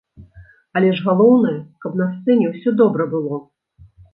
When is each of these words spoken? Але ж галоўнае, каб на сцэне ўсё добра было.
Але 0.79 0.89
ж 0.99 1.03
галоўнае, 1.09 1.53
каб 1.85 2.01
на 2.01 2.09
сцэне 2.17 2.45
ўсё 2.55 2.69
добра 2.83 3.03
было. 3.13 3.35